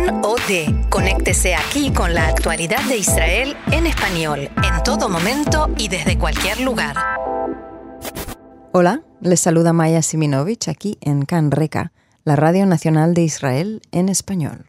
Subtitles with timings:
[0.00, 0.88] Can OD.
[0.88, 6.60] Conéctese aquí con la actualidad de Israel en español, en todo momento y desde cualquier
[6.60, 6.96] lugar.
[8.72, 11.92] Hola, les saluda Maya Siminovich aquí en Can Reca,
[12.24, 14.66] la Radio Nacional de Israel en español.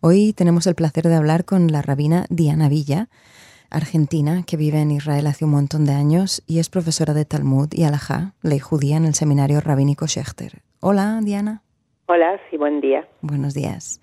[0.00, 3.08] Hoy tenemos el placer de hablar con la rabina Diana Villa,
[3.70, 7.68] argentina que vive en Israel hace un montón de años y es profesora de Talmud
[7.72, 10.62] y Alajá, ley judía en el seminario rabínico Schechter.
[10.80, 11.62] Hola, Diana.
[12.06, 13.06] Hola, sí, buen día.
[13.20, 14.00] Buenos días.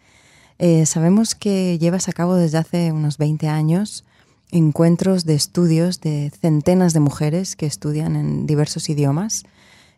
[0.59, 4.03] Eh, sabemos que llevas a cabo desde hace unos 20 años
[4.51, 9.43] encuentros de estudios de centenas de mujeres que estudian en diversos idiomas,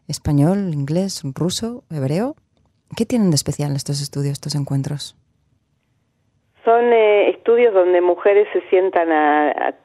[0.08, 2.36] español, inglés, ruso, hebreo.
[2.98, 5.16] ¿Qué tienen de especial estos estudios, estos encuentros?
[6.66, 9.76] Son eh, estudios donde mujeres se sientan a,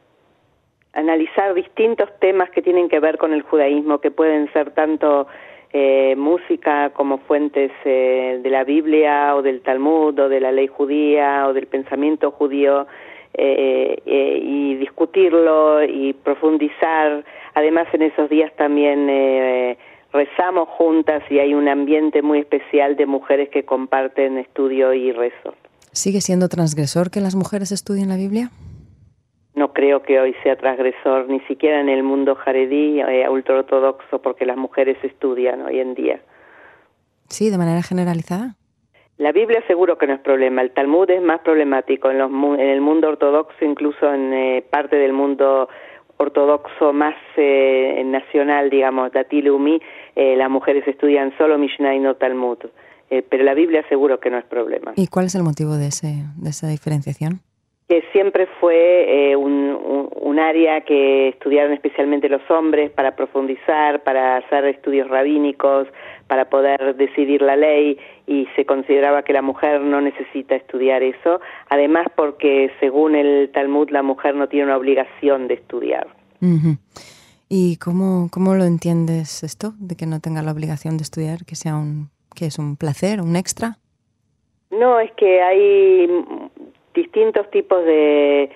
[0.95, 5.27] analizar distintos temas que tienen que ver con el judaísmo, que pueden ser tanto
[5.77, 10.69] eh, música como fuentes eh, de la Biblia o del Talmud o de la ley
[10.69, 12.87] judía o del pensamiento judío
[13.33, 17.25] eh, y discutirlo y profundizar.
[17.55, 19.77] Además en esos días también
[20.13, 25.57] rezamos juntas y hay un ambiente muy especial de mujeres que comparten estudio y rezo.
[25.91, 28.51] ¿Sigue siendo transgresor que las mujeres estudien la Biblia?
[29.55, 34.47] No creo que hoy sea transgresor, ni siquiera en el mundo jaredí, eh, ultraortodoxo, porque
[34.47, 36.21] las mujeres estudian hoy en día.
[37.29, 38.57] Sí, de manera generalizada.
[39.17, 42.69] La Biblia seguro que no es problema, el Talmud es más problemático en, los, en
[42.69, 45.69] el mundo ortodoxo, incluso en eh, parte del mundo
[46.17, 49.81] ortodoxo más eh, nacional, digamos, Datilumi,
[50.17, 52.59] eh, las mujeres estudian solo Mishnah y no Talmud.
[53.09, 54.93] Pero la Biblia seguro que no es problema.
[54.97, 57.43] ¿Y cuál es el motivo de, ese, de esa diferenciación?
[57.89, 64.65] Que siempre fue eh, un, área que estudiaron especialmente los hombres para profundizar, para hacer
[64.65, 65.87] estudios rabínicos,
[66.27, 71.41] para poder decidir la ley y se consideraba que la mujer no necesita estudiar eso,
[71.69, 76.09] además porque según el Talmud la mujer no tiene una obligación de estudiar.
[77.49, 81.55] ¿Y cómo, cómo lo entiendes esto, de que no tenga la obligación de estudiar, que
[81.55, 83.79] sea un, que es un placer, un extra?
[84.71, 86.44] No, es que hay
[86.95, 88.51] distintos tipos de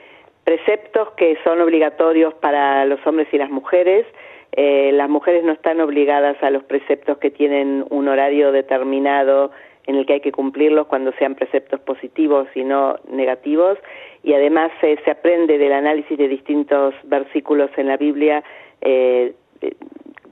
[0.45, 4.07] preceptos que son obligatorios para los hombres y las mujeres.
[4.53, 9.51] Eh, las mujeres no están obligadas a los preceptos que tienen un horario determinado
[9.87, 13.77] en el que hay que cumplirlos cuando sean preceptos positivos y no negativos.
[14.23, 18.43] Y además eh, se aprende del análisis de distintos versículos en la Biblia
[18.81, 19.35] eh,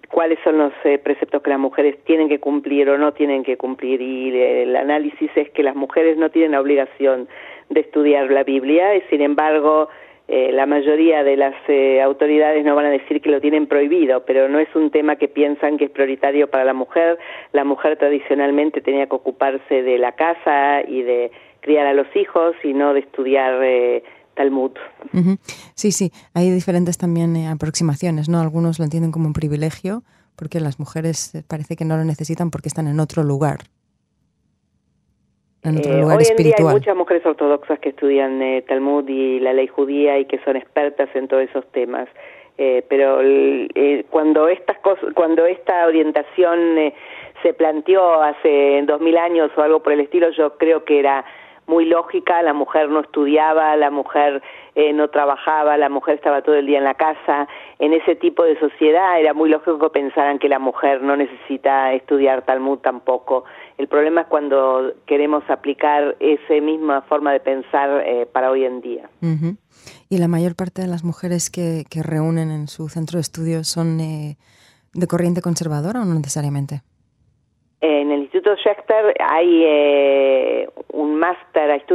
[0.08, 4.00] cuáles son los preceptos que las mujeres tienen que cumplir o no tienen que cumplir.
[4.00, 7.28] Y el análisis es que las mujeres no tienen la obligación
[7.70, 9.88] de estudiar la Biblia y sin embargo
[10.28, 14.24] eh, la mayoría de las eh, autoridades no van a decir que lo tienen prohibido,
[14.24, 17.16] pero no es un tema que piensan que es prioritario para la mujer.
[17.52, 22.56] La mujer tradicionalmente tenía que ocuparse de la casa y de criar a los hijos
[22.64, 24.02] y no de estudiar eh,
[24.34, 24.72] Talmud.
[25.74, 28.40] Sí, sí, hay diferentes también aproximaciones, ¿no?
[28.40, 30.02] Algunos lo entienden como un privilegio
[30.34, 33.60] porque las mujeres parece que no lo necesitan porque están en otro lugar.
[35.66, 39.66] Eh, hoy en día hay muchas mujeres ortodoxas que estudian eh, Talmud y la ley
[39.66, 42.08] judía y que son expertas en todos esos temas.
[42.56, 43.18] Eh, pero
[44.10, 46.92] cuando estas cosas, cuando esta orientación
[47.42, 51.24] se planteó hace dos mil años o algo por el estilo, yo creo que era
[51.66, 54.42] muy lógica, la mujer no estudiaba, la mujer
[54.74, 57.48] eh, no trabajaba, la mujer estaba todo el día en la casa.
[57.78, 61.92] En ese tipo de sociedad era muy lógico que pensaran que la mujer no necesita
[61.92, 63.44] estudiar Talmud tampoco.
[63.78, 68.80] El problema es cuando queremos aplicar esa misma forma de pensar eh, para hoy en
[68.80, 69.08] día.
[70.08, 73.68] ¿Y la mayor parte de las mujeres que, que reúnen en su centro de estudios
[73.68, 74.36] son eh,
[74.94, 76.82] de corriente conservadora o no necesariamente?
[77.80, 80.68] En el Instituto Schechter hay eh,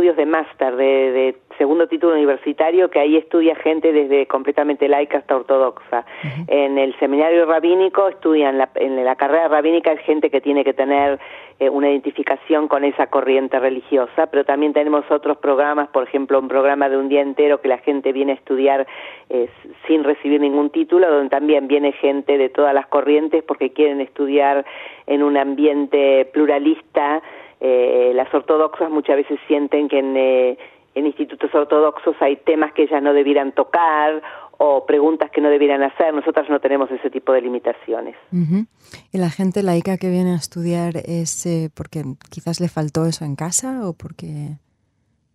[0.02, 5.36] estudios de máster, de, segundo título universitario, que ahí estudia gente desde completamente laica hasta
[5.36, 6.06] ortodoxa.
[6.48, 10.74] En el seminario rabínico estudian, la, en la carrera rabínica es gente que tiene que
[10.74, 11.20] tener
[11.60, 16.48] eh, una identificación con esa corriente religiosa, pero también tenemos otros programas, por ejemplo, un
[16.48, 18.88] programa de un día entero que la gente viene a estudiar
[19.30, 19.50] eh,
[19.86, 24.66] sin recibir ningún título, donde también viene gente de todas las corrientes porque quieren estudiar
[25.06, 27.22] en un ambiente pluralista.
[27.62, 30.18] Eh, las ortodoxas muchas veces sienten que en,
[30.96, 34.22] en institutos ortodoxos hay temas que ellas no debieran tocar
[34.58, 36.14] o preguntas que no debieran hacer.
[36.14, 38.16] Nosotras no tenemos ese tipo de limitaciones.
[39.12, 43.26] ¿Y la gente laica que viene a estudiar es eh, porque quizás le faltó eso
[43.26, 44.58] en casa o porque...?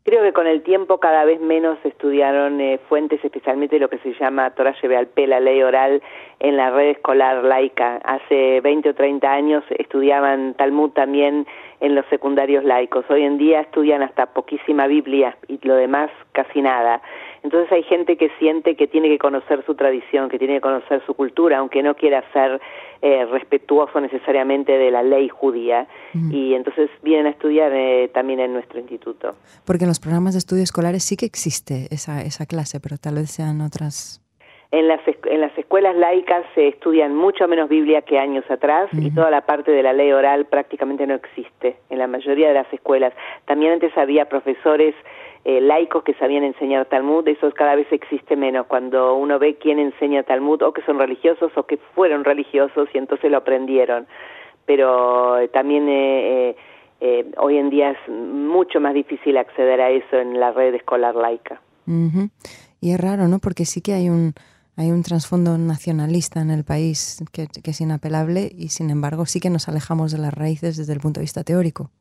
[0.07, 4.15] Creo que con el tiempo cada vez menos estudiaron eh, fuentes, especialmente lo que se
[4.15, 6.01] llama Torah lleve al la ley oral,
[6.39, 7.97] en la red escolar laica.
[8.05, 11.45] Hace 20 o 30 años estudiaban Talmud también
[11.81, 13.05] en los secundarios laicos.
[13.11, 17.03] Hoy en día estudian hasta poquísima Biblia y lo demás casi nada.
[17.47, 21.01] Entonces hay gente que siente que tiene que conocer su tradición, que tiene que conocer
[21.07, 22.61] su cultura, aunque no quiera ser
[23.03, 25.87] eh, respetuoso necesariamente de la ley judía.
[26.33, 29.37] Y entonces vienen a estudiar eh, también en nuestro instituto.
[29.65, 33.15] Porque en los programas de estudios escolares sí que existe esa, esa clase, pero tal
[33.15, 34.21] vez sean otras
[34.73, 39.11] en las, en las escuelas laicas se estudian mucho menos Biblia que años atrás y
[39.13, 42.73] toda la parte de la ley oral prácticamente no existe en la mayoría de las
[42.73, 43.13] escuelas.
[43.45, 44.95] También antes había profesores
[45.49, 49.79] eh, laicos que sabían enseñar Talmud, eso cada vez existe menos cuando uno ve quién
[49.79, 54.09] enseña Talmud o que son religiosos o que fueron religiosos y entonces lo aprendieron.
[54.65, 56.57] Pero eh, también eh,
[57.37, 61.61] hoy en día es mucho más difícil acceder a eso en la red escolar laica.
[62.81, 63.39] Y es raro, ¿no?
[63.39, 64.35] Porque sí que hay un,
[64.75, 69.51] hay un trasfondo nacionalista en el país que, es inapelable y sin embargo sí que
[69.51, 71.93] nos alejamos de las raíces desde el punto de vista teórico.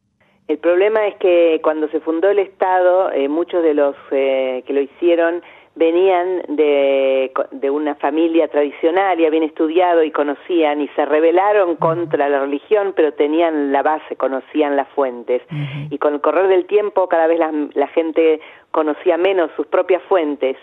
[0.47, 4.73] El problema es que cuando se fundó el Estado, eh, muchos de los eh, que
[4.73, 5.41] lo hicieron
[5.75, 12.29] venían de, de, una familia tradicional y habían estudiado y conocían y se rebelaron contra
[12.29, 15.41] la religión, pero tenían la base, conocían las fuentes.
[15.89, 18.39] Y con el correr del tiempo cada vez la, la gente
[18.71, 20.55] conocía menos sus propias fuentes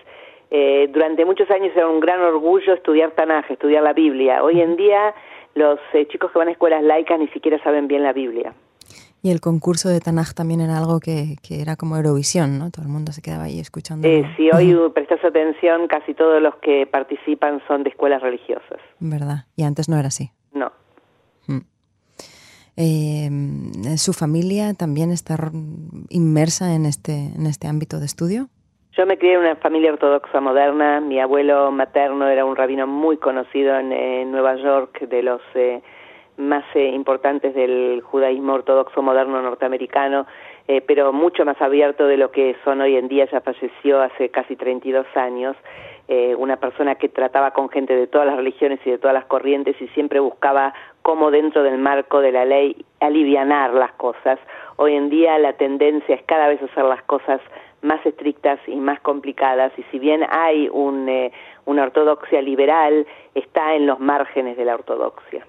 [0.54, 4.44] eh, durante muchos años era un gran orgullo estudiar Tanaj, estudiar la Biblia.
[4.44, 5.14] Hoy en día
[5.54, 8.52] los eh, chicos que van a escuelas laicas ni siquiera saben bien la Biblia.
[9.22, 12.70] Y el concurso de Tanaj también era algo que, era como Eurovisión, ¿no?
[12.72, 14.08] Todo el mundo se quedaba ahí escuchando.
[14.08, 18.80] Eh, si hoy prestas atención, casi todos los que participan son de escuelas religiosas.
[18.98, 19.46] ¿Verdad?
[19.54, 20.30] Y antes no era así.
[20.52, 20.72] No.
[21.46, 21.58] Mm.
[23.96, 25.36] ¿Su familia también está
[26.08, 28.48] inmersa en este, en este ámbito de estudio?
[28.96, 31.00] Yo me crié en una familia ortodoxa moderna.
[31.00, 35.82] Mi abuelo materno era un rabino muy conocido en, Nueva York, de los eh,
[36.42, 40.26] más eh, importantes del judaísmo ortodoxo moderno norteamericano,
[40.68, 43.28] eh, pero mucho más abierto de lo que son hoy en día.
[43.30, 45.56] Ya falleció hace casi 32 años.
[46.36, 49.80] una persona que trataba con gente de todas las religiones y de todas las corrientes
[49.80, 54.38] y siempre buscaba cómo dentro del marco de la ley alivianar las cosas.
[54.76, 57.40] Hoy en día la tendencia es cada vez hacer las cosas
[57.82, 61.32] más estrictas y más complicadas y si bien hay un, eh,
[61.66, 65.44] una ortodoxia liberal, está en los márgenes de la ortodoxia.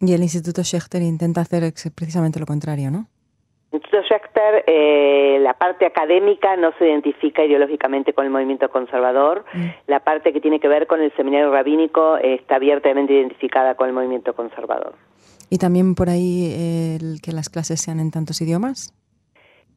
[0.00, 1.62] Y el Instituto Schechter intenta hacer
[1.94, 3.06] precisamente lo contrario, ¿no?
[3.72, 9.44] El Instituto Schechter, eh, la parte académica no se identifica ideológicamente con el movimiento conservador,
[9.52, 9.66] mm.
[9.88, 13.94] la parte que tiene que ver con el seminario rabínico está abiertamente identificada con el
[13.94, 14.94] movimiento conservador.
[15.50, 18.94] ¿Y también por ahí eh, el que las clases sean en tantos idiomas?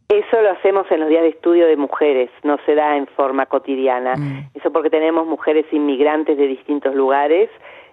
[0.10, 3.46] Eso lo hacemos en los días de estudio de mujeres, no se da en forma
[3.46, 4.16] cotidiana.
[4.16, 4.52] Mm.
[4.54, 7.50] Eso porque tenemos mujeres inmigrantes de distintos lugares.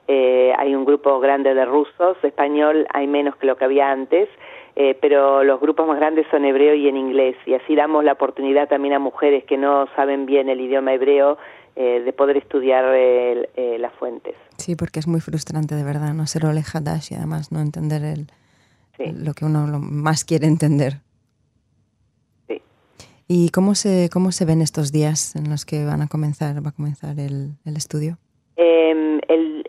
[0.07, 4.29] Eh, hay un grupo grande de rusos, español hay menos que lo que había antes,
[4.77, 7.37] eh, pero los grupos más grandes son hebreo y en inglés.
[7.47, 11.39] Y así damos la oportunidad también a mujeres que no saben bien el idioma hebreo
[11.77, 12.85] eh, de poder estudiar
[13.57, 14.35] las fuentes.
[14.59, 18.27] Sí, porque es muy frustrante de verdad no ser olejadash y además no entender el,
[19.25, 20.95] lo que uno más quiere entender.
[23.27, 26.71] ¿Y cómo se, cómo se ven estos días en los que van a comenzar, va
[26.71, 28.19] a comenzar el, el estudio?
[28.57, 29.14] Em,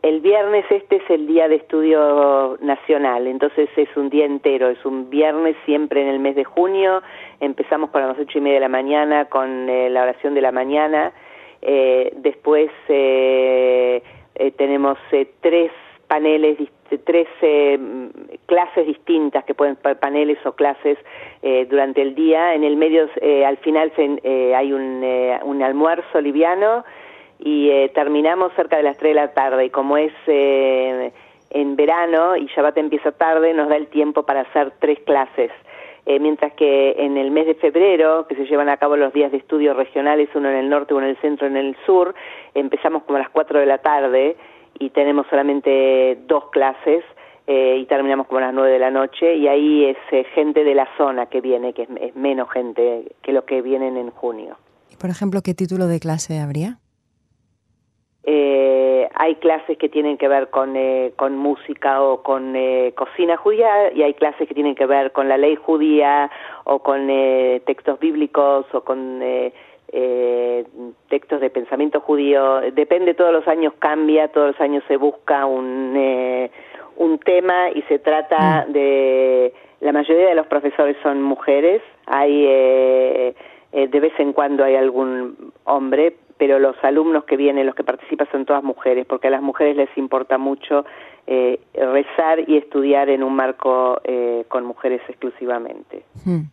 [0.08, 4.84] el, viernes este es el día de estudio nacional, entonces es un día entero, es
[4.86, 7.02] un viernes siempre en el mes de junio,
[7.40, 10.52] empezamos con las ocho y media de la mañana con eh, la oración de la
[10.52, 11.12] mañana,
[11.62, 14.02] eh, después eh,
[14.58, 14.98] tenemos
[15.42, 15.72] tres
[16.08, 16.58] paneles,
[17.04, 17.28] tres
[18.46, 20.98] clases distintas que pueden ser paneles o clases
[21.42, 22.54] eh, durante el día.
[22.54, 25.04] En el medio, eh, al final, eh, hay un,
[25.44, 26.84] un, almuerzo liviano
[27.40, 29.66] y terminamos cerca de las 3 de la tarde.
[29.66, 34.74] Y como es en verano y Shabbat empieza tarde, nos da el tiempo para hacer
[34.80, 35.52] tres clases.
[36.06, 39.38] mientras que en el mes de febrero, que se llevan a cabo los días de
[39.38, 42.14] estudio regionales, uno en el norte, uno en el centro, en el sur,
[42.54, 44.36] empezamos como a las 4 de la tarde
[44.80, 47.04] y tenemos solamente dos clases
[47.48, 50.64] eh, y terminamos como a las nueve de la noche y ahí es eh, gente
[50.64, 54.58] de la zona que viene, que es, menos gente que los que vienen en junio.
[54.92, 56.80] ¿Y por ejemplo qué título de clase habría?
[58.28, 60.76] Eh, hay clases que tienen que ver con,
[61.16, 62.56] con música o con
[62.96, 66.32] cocina judía y hay clases que tienen que ver con la ley judía
[66.64, 67.08] o con
[67.66, 69.22] textos bíblicos o con
[71.08, 72.62] textos de pensamiento judío.
[72.74, 76.50] Depende, todos los años cambia, todos los años se busca un
[76.98, 78.72] un tema y se trata mm.
[78.72, 83.36] de la mayoría de los profesores son mujeres hay eh,
[83.74, 87.84] eh, de vez en cuando hay algún hombre pero los alumnos que vienen, los que
[87.84, 90.86] participan son todas mujeres, porque a las mujeres les importa mucho
[91.28, 96.04] eh, rezar y estudiar en un marco eh, con mujeres exclusivamente.
[96.26, 96.50] Hmm.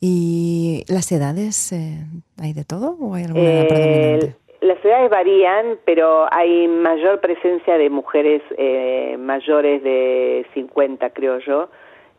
[0.00, 1.98] ¿Y las edades, eh,
[2.40, 4.36] hay de todo o hay alguna edad predominante?
[4.60, 8.42] Las edades varían, pero hay mayor presencia de mujeres
[9.18, 11.68] mayores de 50, creo yo,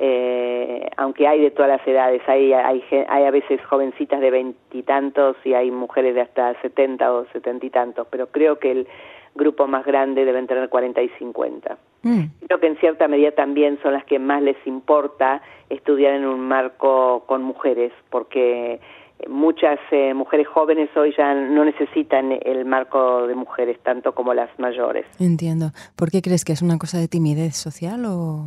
[0.01, 5.35] eh, aunque hay de todas las edades, hay, hay, hay a veces jovencitas de veintitantos
[5.43, 8.87] y, hay mujeres de hasta setenta o setenta y tantos, pero creo que el
[9.35, 11.77] grupo más grande deben tener cuarenta y cincuenta.
[12.03, 12.23] Mm.
[12.47, 16.39] Creo que en cierta medida también son las que más les importa estudiar en un
[16.39, 18.79] marco con mujeres, porque
[19.27, 24.49] muchas eh, mujeres jóvenes hoy ya no necesitan el marco de mujeres tanto como las
[24.59, 25.05] mayores.
[25.19, 25.71] Entiendo.
[25.95, 28.43] ¿Por qué crees que es una cosa de timidez social o...?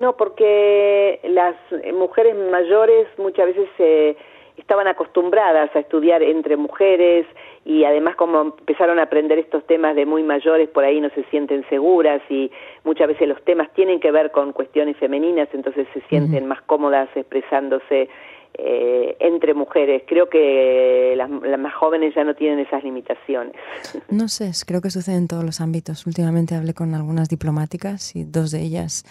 [0.00, 1.54] No, porque las
[1.94, 4.16] mujeres mayores muchas veces eh,
[4.56, 7.26] estaban acostumbradas a estudiar entre mujeres
[7.64, 11.24] y además como empezaron a aprender estos temas de muy mayores, por ahí no se
[11.24, 12.50] sienten seguras y
[12.84, 17.08] muchas veces los temas tienen que ver con cuestiones femeninas, entonces se sienten más cómodas
[17.14, 18.08] expresándose
[18.54, 20.02] eh, entre mujeres.
[20.06, 23.54] Creo que las, más jóvenes ya no tienen esas limitaciones.
[24.10, 26.06] No sé, creo que sucede en todos los ámbitos.
[26.06, 29.04] Últimamente hablé con algunas diplomáticas y dos de ellas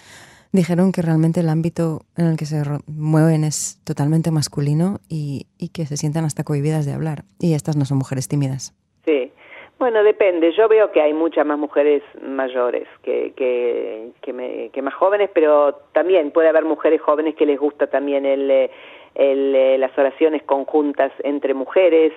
[0.52, 5.86] dijeron que realmente el ámbito en el que se mueven es totalmente masculino y, que
[5.86, 7.24] se sientan hasta cohibidas de hablar.
[7.40, 8.76] Y estas no son mujeres tímidas.
[9.06, 9.32] Sí.
[9.80, 10.54] Bueno, depende.
[10.56, 16.30] Yo veo que hay muchas más mujeres mayores que, que, que más jóvenes, pero también
[16.30, 18.70] puede haber mujeres jóvenes que les gusta también el,
[19.16, 22.14] eh, eh, las oraciones conjuntas entre mujeres,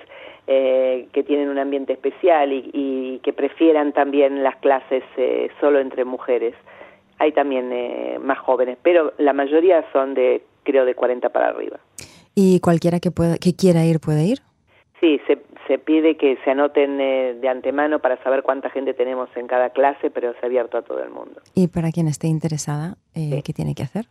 [0.47, 6.05] eh, que tienen un ambiente especial y, que prefieran también las clases eh, solo entre
[6.05, 6.53] mujeres.
[7.17, 7.71] Hay también
[8.21, 11.79] más jóvenes, pero la mayoría son de, creo, de 40 para arriba.
[12.35, 14.39] ¿Y cualquiera que, pueda, que quiera ir puede ir?
[14.99, 19.47] Sí, se, se pide que se anoten de antemano para saber cuánta gente tenemos en
[19.47, 21.41] cada clase, pero es abierto a todo el mundo.
[21.53, 24.07] ¿Y para quien esté interesada, qué tiene que hacer?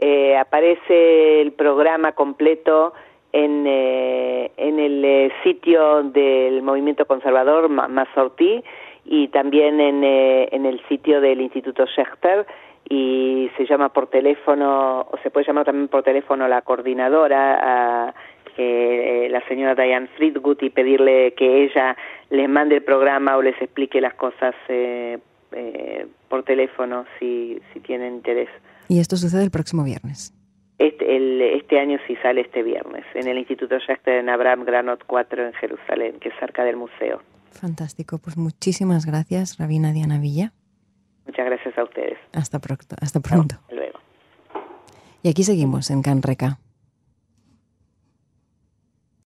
[0.00, 2.94] Eh, aparece el programa completo
[3.32, 8.62] en, eh, en el eh, sitio del Movimiento Conservador Mazortí
[9.04, 12.46] y también en, eh, en el sitio del Instituto Schechter
[12.88, 18.14] y se llama por teléfono o se puede llamar también por teléfono la coordinadora a,
[18.58, 21.96] la señora Diane Friedgut y pedirle que ella
[22.28, 24.54] les mande el programa o les explique las cosas
[26.28, 28.50] por teléfono si, si tienen interés.
[28.90, 30.34] Y esto sucede el próximo viernes.
[30.78, 35.46] Este, este año sí sale este viernes, en el Instituto Shachter en Abraham Granot 4
[35.46, 37.22] en Jerusalén, que es cerca del museo.
[37.52, 40.52] Fantástico, pues muchísimas gracias, Rabina Diana Villa.
[41.24, 42.18] Muchas gracias a ustedes.
[42.32, 42.96] Hasta pronto.
[43.00, 43.60] Hasta pronto.
[43.70, 44.00] luego.
[45.22, 46.58] Y aquí seguimos en Canreca.